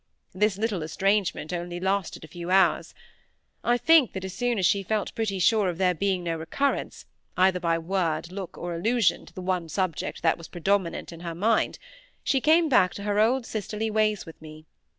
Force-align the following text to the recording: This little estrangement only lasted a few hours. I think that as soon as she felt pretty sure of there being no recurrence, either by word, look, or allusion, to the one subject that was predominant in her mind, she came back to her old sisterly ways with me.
This 0.33 0.57
little 0.57 0.81
estrangement 0.81 1.53
only 1.53 1.79
lasted 1.79 2.23
a 2.23 2.27
few 2.27 2.49
hours. 2.49 2.95
I 3.63 3.77
think 3.77 4.13
that 4.13 4.25
as 4.25 4.33
soon 4.33 4.57
as 4.57 4.65
she 4.65 4.81
felt 4.81 5.13
pretty 5.13 5.37
sure 5.37 5.69
of 5.69 5.77
there 5.77 5.93
being 5.93 6.23
no 6.23 6.37
recurrence, 6.37 7.05
either 7.37 7.59
by 7.59 7.77
word, 7.77 8.31
look, 8.31 8.57
or 8.57 8.73
allusion, 8.73 9.27
to 9.27 9.33
the 9.35 9.43
one 9.43 9.69
subject 9.69 10.23
that 10.23 10.39
was 10.39 10.47
predominant 10.47 11.13
in 11.13 11.19
her 11.19 11.35
mind, 11.35 11.77
she 12.23 12.41
came 12.41 12.67
back 12.67 12.95
to 12.95 13.03
her 13.03 13.19
old 13.19 13.45
sisterly 13.45 13.91
ways 13.91 14.25
with 14.25 14.41
me. 14.41 14.65